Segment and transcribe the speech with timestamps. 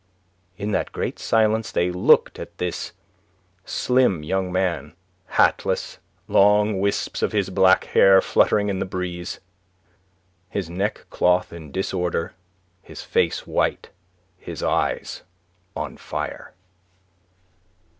[0.57, 2.93] In that great silence they looked at this
[3.65, 4.95] slim young man,
[5.37, 9.39] hatless, long wisps of his black hair fluttering in the breeze,
[10.49, 12.33] his neckcloth in disorder,
[12.81, 13.91] his face white,
[14.39, 15.21] his eyes
[15.75, 16.55] on fire.